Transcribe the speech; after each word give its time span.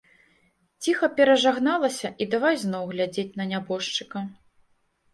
Ціха 0.85 1.09
перажагналася 1.19 2.13
і 2.21 2.29
давай 2.33 2.59
зноў 2.65 2.83
глядзець 2.97 3.31
на 3.41 3.51
нябожчыка. 3.55 4.29